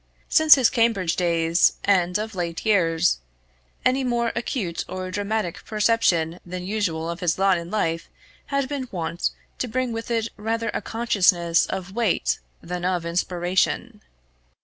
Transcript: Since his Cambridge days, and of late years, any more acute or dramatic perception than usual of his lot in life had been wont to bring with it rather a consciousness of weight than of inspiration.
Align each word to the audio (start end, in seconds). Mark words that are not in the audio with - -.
Since 0.29 0.55
his 0.55 0.71
Cambridge 0.71 1.15
days, 1.15 1.73
and 1.83 2.17
of 2.17 2.33
late 2.33 2.65
years, 2.65 3.19
any 3.85 4.03
more 4.03 4.31
acute 4.35 4.83
or 4.87 5.11
dramatic 5.11 5.63
perception 5.63 6.39
than 6.43 6.65
usual 6.65 7.07
of 7.07 7.19
his 7.19 7.37
lot 7.37 7.59
in 7.59 7.69
life 7.69 8.09
had 8.47 8.67
been 8.67 8.87
wont 8.91 9.29
to 9.59 9.67
bring 9.67 9.91
with 9.91 10.09
it 10.09 10.29
rather 10.37 10.71
a 10.73 10.81
consciousness 10.81 11.67
of 11.67 11.93
weight 11.93 12.39
than 12.63 12.83
of 12.83 13.05
inspiration. 13.05 14.01